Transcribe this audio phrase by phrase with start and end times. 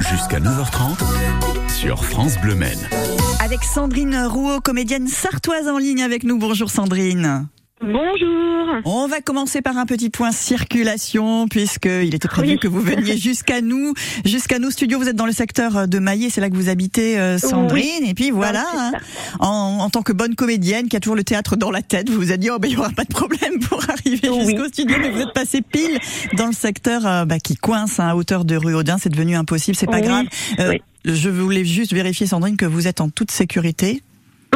[0.00, 2.78] jusqu'à 9h30 sur France Bleu Maine.
[3.40, 6.38] Avec Sandrine Rouault, comédienne sartoise en ligne avec nous.
[6.38, 7.46] Bonjour Sandrine.
[7.82, 8.80] Bonjour.
[8.84, 12.58] On va commencer par un petit point circulation puisqu'il était prévu Oui.
[12.58, 13.94] que vous veniez jusqu'à nous,
[14.24, 14.98] jusqu'à nos studios.
[14.98, 18.04] Vous êtes dans le secteur de Maillé, c'est là que vous habitez, euh, Sandrine.
[18.06, 18.92] Et puis voilà, hein,
[19.40, 22.16] en, en tant que bonne comédienne qui a toujours le théâtre dans la tête, vous
[22.16, 24.46] vous êtes dit oh ben il y aura pas de problème pour arriver Oui.
[24.50, 25.98] jusqu'au studio, mais vous êtes passé pile
[26.36, 28.98] dans le secteur euh, bah, qui coince hein, à hauteur de rue Audin.
[28.98, 30.26] C'est devenu impossible, c'est pas grave.
[30.60, 30.82] Euh, Oui.
[31.04, 34.02] Je voulais juste vérifier Sandrine que vous êtes en toute sécurité.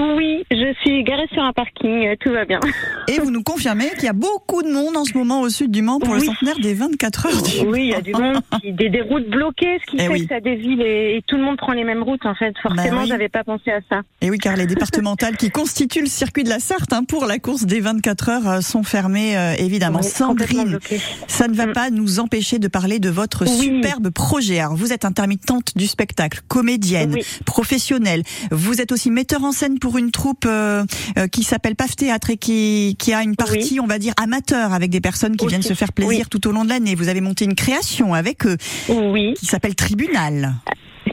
[0.00, 2.60] Oui, je suis garée sur un parking, euh, tout va bien.
[3.08, 5.70] Et vous nous confirmez qu'il y a beaucoup de monde en ce moment au sud
[5.70, 8.40] du Mans pour le centenaire des 24 heures du Oui, il y a du monde,
[8.62, 10.22] qui- des, des routes bloquées, ce qui Eh fait oui.
[10.26, 12.54] que ça dévie et, et tout le monde prend les mêmes routes en fait.
[12.62, 13.08] Forcément, Bah oui.
[13.08, 14.00] j'avais pas pensé à ça.
[14.20, 17.38] Et oui, car les départementales qui constituent le circuit de la Sarthe hein, pour la
[17.38, 20.02] course des 24 heures euh, sont fermées, euh, évidemment.
[20.02, 20.78] Sandrine,
[21.26, 21.72] ça ne va Mm.
[21.72, 24.60] pas nous empêcher de parler de votre superbe projet.
[24.60, 28.22] Alors, vous êtes intermittente du spectacle, comédienne, professionnelle.
[28.50, 30.84] Vous êtes aussi metteur en scène pour une troupe euh,
[31.18, 34.72] euh, qui s'appelle PAF Théâtre et qui, qui a une partie, on va dire, amateur
[34.72, 35.54] avec des personnes qui Aussi.
[35.54, 36.28] viennent se faire plaisir Oui.
[36.30, 36.94] tout au long de l'année.
[36.94, 38.56] Vous avez monté une création avec eux
[38.88, 40.54] Oui, qui s'appelle Tribunal.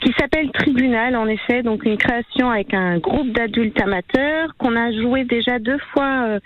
[0.00, 4.90] qui s'appelle Tribunal en effet, donc une création avec un groupe d'adultes amateurs qu'on a
[4.92, 6.40] joué déjà deux fois euh,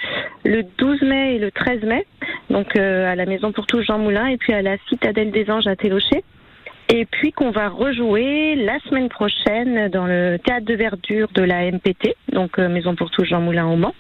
[0.44, 2.06] le 12 mai et le 13 mai,
[2.50, 5.50] donc euh, à la Maison pour tous Jean Moulin et puis à la Citadelle des
[5.50, 6.22] Anges à Télocher.
[6.89, 11.70] Et puis qu'on va rejouer la semaine prochaine dans le théâtre de verdure de la
[11.70, 13.95] MPT, donc euh, Maison pour tous Jean Moulin au Mans.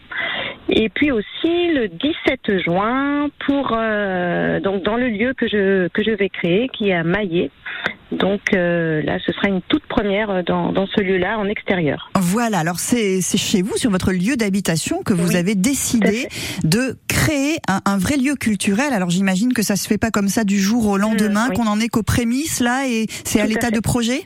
[0.68, 6.02] Et puis aussi le 17 juin pour euh, donc dans le lieu que je que
[6.02, 7.50] je vais créer qui est à Maillet.
[8.12, 12.10] Donc euh, là ce sera une toute première euh, dans, dans ce lieu-là en extérieur.
[12.16, 16.26] Voilà, alors c'est c'est chez vous, sur votre lieu d'habitation, que vous Oui, avez décidé
[16.64, 18.92] de créer un, un vrai lieu culturel.
[18.92, 21.56] Alors j'imagine que ça se fait pas comme ça du jour au lendemain, Mmh, oui.
[21.56, 24.22] qu'on en est qu'aux prémices là, et c'est à l'état de projet?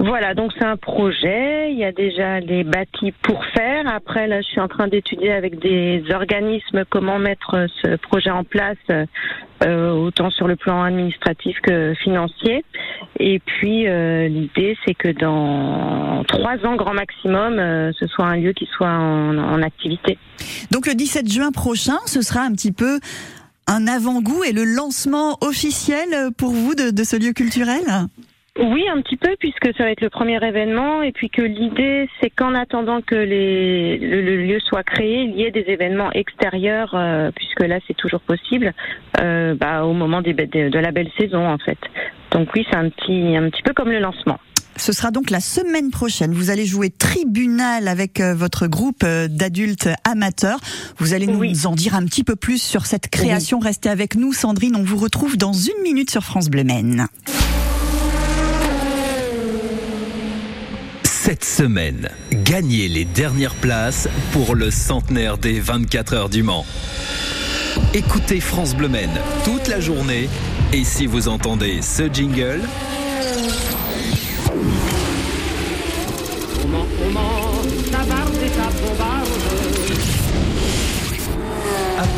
[0.00, 3.86] Voilà, donc c'est un projet, il y a déjà les bâtis pour faire.
[3.86, 8.42] Après là je suis en train d'étudier avec des organismes comment mettre ce projet en
[8.42, 8.78] place
[9.64, 12.64] euh, autant sur le plan administratif que financier.
[13.18, 18.36] Et puis euh, l'idée c'est que dans trois ans grand maximum euh, ce soit un
[18.36, 20.18] lieu qui soit en, activité.
[20.70, 22.98] Donc le 17 juin prochain, ce sera un petit peu
[23.66, 27.84] un avant-goût et le lancement officiel pour vous de ce lieu culturel?
[28.62, 32.08] Oui, un petit peu, puisque ça va être le premier événement, et puis que l'idée,
[32.20, 36.12] c'est qu'en attendant que les, le, le lieu soit créé, il y ait des événements
[36.12, 38.74] extérieurs, euh, puisque là, c'est toujours possible,
[39.20, 41.78] euh, bah, au moment des, de, de la belle saison, en fait.
[42.32, 44.38] Donc oui, c'est un petit, un petit peu comme le lancement.
[44.76, 46.32] Ce sera donc la semaine prochaine.
[46.32, 50.58] Vous allez jouer Tribunal avec euh, votre groupe d'adultes amateurs.
[50.98, 51.54] Vous allez nous Oui.
[51.66, 53.58] en dire un petit peu plus sur cette création.
[53.58, 54.76] Restez avec nous, Sandrine.
[54.76, 57.06] On vous retrouve dans une minute sur France Bleu Maine.
[61.30, 66.66] Cette semaine, gagnez les dernières places pour le centenaire des 24 heures du Mans.
[67.94, 70.28] Écoutez France Bleu Maine toute la journée
[70.72, 72.62] et si vous entendez ce jingle,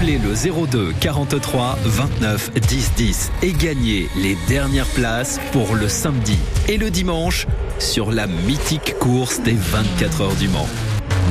[0.02, 0.34] appelez le
[0.66, 6.36] 02 43 29 10 10 et gagnez les dernières places pour le samedi
[6.68, 7.46] et le dimanche
[7.78, 10.68] sur la mythique course des 24 heures du Mans.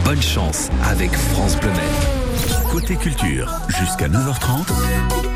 [0.06, 2.21] Bonne chance avec France Bleu.
[2.72, 4.72] Côté culture, jusqu'à 9h30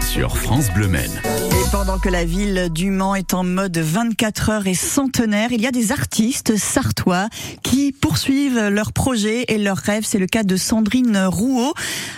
[0.02, 1.12] sur France Bleu Maine.
[1.26, 5.62] Et pendant que la ville du Mans est en mode 24 heures et centenaire, il
[5.62, 7.28] y a des artistes sartois
[7.64, 10.04] qui poursuivent leurs projets et leurs rêves.
[10.06, 11.74] C'est le cas de Sandrine Rouault.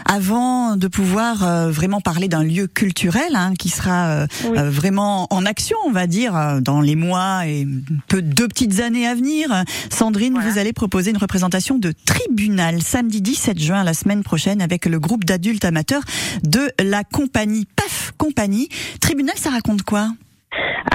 [0.06, 4.58] Avant de pouvoir euh, vraiment parler d'un lieu culturel hein, qui sera euh, Oui.
[4.60, 7.68] euh, vraiment en action, on va dire, dans les mois et
[8.08, 10.50] peu deux petites années à venir, Sandrine, Voilà.
[10.52, 15.00] vous allez proposer une représentation de Tribunal samedi 17 juin la semaine prochaine avec le
[15.00, 16.02] groupe d'adultes amateurs
[16.44, 18.68] de la compagnie PAF Compagnie.
[19.02, 20.08] Tribunal, ça raconte quoi?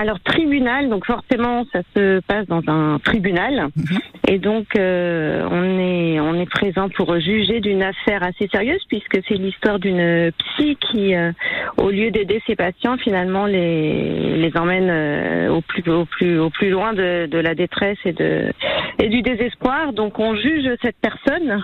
[0.00, 3.98] Alors tribunal, donc forcément ça se passe dans un tribunal Mhm.
[4.26, 9.20] et donc euh, on est on est présent pour juger d'une affaire assez sérieuse puisque
[9.28, 11.30] c'est l'histoire d'une psy qui euh,
[11.76, 16.48] au lieu d'aider ses patients finalement les les emmène euh, au plus au plus au
[16.50, 18.50] plus loin de, de la détresse et de
[18.98, 19.92] et du désespoir.
[19.92, 21.62] Donc on juge cette personne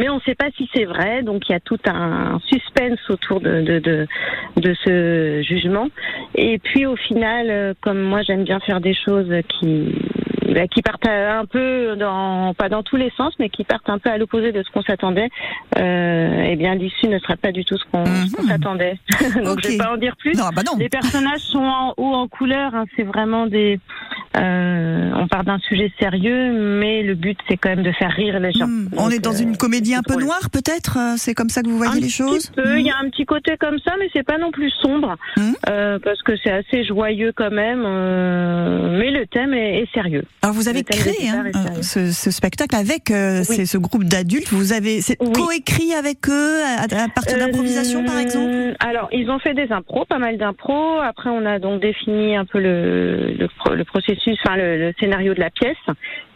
[0.00, 2.98] mais on ne sait pas si c'est vrai, donc il y a tout un suspense
[3.10, 4.06] autour de,
[4.56, 5.88] ce jugement.
[6.34, 9.30] Et puis au final, euh, comme moi j'aime bien faire des choses
[9.60, 9.94] qui
[10.52, 13.98] bah, qui partent un peu dans, pas dans tous les sens, mais qui partent un
[13.98, 15.28] peu à l'opposé de ce qu'on s'attendait,
[15.78, 18.96] euh, eh bien l'issue ne sera pas du tout ce qu'on qu'on s'attendait.
[19.44, 19.60] Donc Ok.
[19.64, 20.34] je vais pas en dire plus.
[20.36, 20.76] Non, bah non.
[20.78, 23.78] Les personnages sont en haut en couleur, hein, c'est vraiment des.
[24.36, 28.38] euh, on part d'un sujet sérieux, mais le but c'est quand même de faire rire
[28.40, 28.66] les gens.
[28.66, 30.24] Hmm, Donc, On est dans euh, une comédie un peu drôle.
[30.24, 32.94] noire, peut-être euh, C'est comme ça que vous voyez un les choses il y Hmm.
[32.94, 35.54] a un petit côté comme ça, mais c'est pas non plus sombre, Mhm.
[35.68, 37.82] euh, parce que c'est assez joyeux quand même.
[37.84, 40.24] euh, mais le thème est, est sérieux.
[40.42, 43.66] Alors vous avez créé hein, euh, ce, ce spectacle avec euh, Oui.
[43.66, 44.48] ce groupe d'adultes.
[44.52, 45.32] Vous avez Oui.
[45.32, 49.70] coécrit avec eux à, à partir d'improvisation, par Euh, exemple Alors, ils ont fait des
[49.70, 50.98] impros, pas mal d'impros.
[51.00, 55.34] Après, on a donc défini un peu le, le, le processus, enfin le, le scénario
[55.34, 55.76] de la pièce.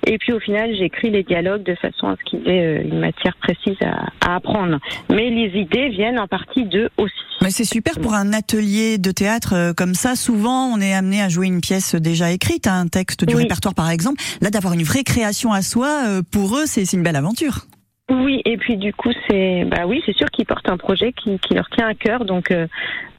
[0.06, 2.83] Et puis, au final, j'ai écrit les dialogues de façon à ce qu'ils aient euh,
[2.83, 4.79] une matière précise à, à apprendre.
[5.11, 7.15] Mais les idées viennent en partie d'eux aussi.
[7.43, 10.15] Mais c'est super pour un atelier de théâtre euh, comme ça.
[10.17, 13.43] Souvent, on est amené à jouer une pièce déjà écrite, un texte du Oui.
[13.43, 14.23] répertoire, par exemple.
[14.41, 17.67] Là, d'avoir une vraie création à soi, euh, pour eux, c'est c'est une belle aventure.
[18.11, 21.39] Oui, et puis du coup, c'est bah oui, c'est sûr qu'ils portent un projet qui,
[21.39, 22.27] qui leur tient à cœur.
[22.27, 22.67] Donc, euh,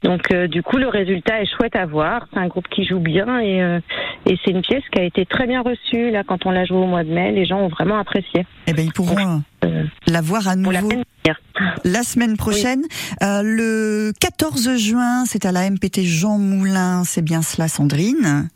[0.04, 2.28] donc euh, du coup, le résultat est chouette à voir.
[2.32, 3.80] C'est un groupe qui joue bien et, euh,
[4.28, 6.10] et c'est une pièce qui a été très bien reçue.
[6.10, 8.44] Là, quand on l'a jouée au mois de mai, les gens ont vraiment apprécié.
[8.66, 9.16] Eh ben, ils pourront
[9.64, 10.72] euh, Euh, la voir à nouveau
[11.84, 12.82] la semaine prochaine.
[13.22, 17.02] Euh, le 14 juin, c'est à la MPT Jean Moulin.
[17.04, 18.48] C'est bien cela, Sandrine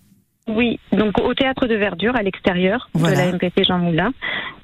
[0.48, 3.16] Oui, donc au théâtre de Verdure à l'extérieur Voilà.
[3.16, 4.12] de la MPT Jean Moulin.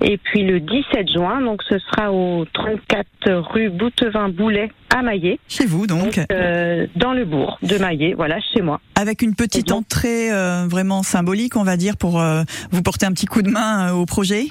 [0.02, 3.06] Et puis le 17 juin, donc ce sera au 34
[3.52, 6.16] rue Boutevin-Boulet à Maillet, Chez vous, donc.
[6.16, 8.80] donc euh, dans le bourg de Maillet, voilà, chez moi.
[8.94, 13.06] Avec une petite donc- entrée euh, vraiment symbolique, on va dire, pour euh, vous porter
[13.06, 14.46] un petit coup de main euh, au projet?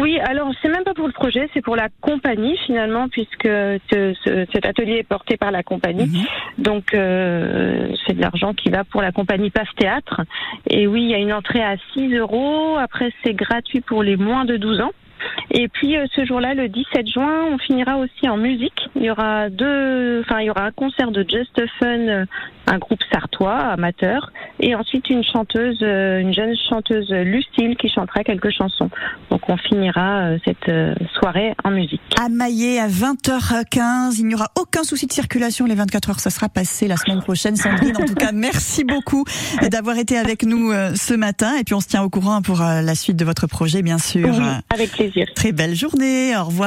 [0.00, 4.14] Oui, alors c'est même pas pour le projet, c'est pour la compagnie finalement, puisque ce-
[4.24, 6.06] ce- cet atelier est porté par la compagnie.
[6.06, 6.64] Mhm.
[6.64, 10.22] Donc euh, c'est de l'argent qui va pour la compagnie PAF Théâtre.
[10.68, 12.76] Et oui, il y a une entrée à 6 euros.
[12.78, 14.92] Après, c'est gratuit pour les moins de 12 ans.
[15.50, 18.88] Et puis euh, ce jour-là, le 17 juin, on finira aussi en musique.
[18.94, 22.24] Il y aura deux, enfin il y aura un concert de Just Fun, euh,
[22.66, 28.24] un groupe sartois amateur, et ensuite une chanteuse, euh, une jeune chanteuse Lucille qui chantera
[28.24, 28.90] quelques chansons.
[29.30, 30.70] Donc on finira euh, cette
[31.18, 32.00] soirée en musique.
[32.20, 36.20] À Maillet, à 20h15, il n'y aura aucun souci de circulation les 24 heures.
[36.20, 37.96] Ça sera passé la semaine prochaine, Sandrine.
[37.96, 39.24] En tout cas, merci beaucoup
[39.70, 41.56] d'avoir été avec nous ce matin.
[41.56, 44.28] Et puis, on se tient au courant pour la suite de votre projet, bien sûr.
[44.28, 44.98] Oui, avec
[45.34, 46.36] Très belle journée.
[46.36, 46.66] Au revoir.